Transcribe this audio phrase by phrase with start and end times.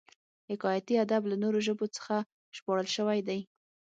[0.49, 2.15] حکایتي ادب له نورو ژبو څخه
[2.57, 3.39] ژباړل شوی دی